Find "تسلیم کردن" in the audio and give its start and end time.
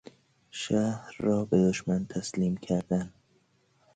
2.05-3.13